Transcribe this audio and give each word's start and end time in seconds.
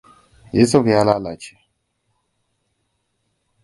Yusuf 0.57 0.85
ya 0.93 1.01
lalace. 1.07 1.55